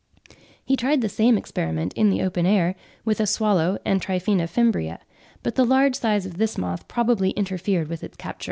[0.65, 2.73] He tried the same experiment, in the open air,
[3.05, 4.07] with a swallow and T.
[4.17, 4.97] fimbria;
[5.43, 8.39] but the large size of this moth probably interfered with its capture.